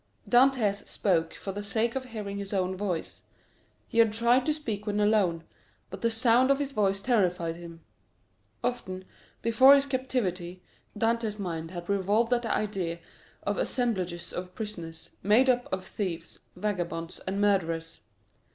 [0.27, 3.21] Dantès spoke for the sake of hearing his own voice;
[3.87, 5.43] he had tried to speak when alone,
[5.91, 7.81] but the sound of his voice terrified him.
[8.63, 9.05] Often,
[9.43, 10.63] before his captivity,
[10.97, 12.97] Dantès' mind had revolted at the idea
[13.43, 18.01] of assemblages of prisoners, made up of thieves, vagabonds, and murderers.